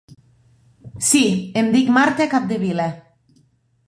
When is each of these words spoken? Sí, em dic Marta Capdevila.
Sí, 1.09 1.21
em 1.61 1.69
dic 1.75 1.91
Marta 1.97 2.27
Capdevila. 2.31 2.89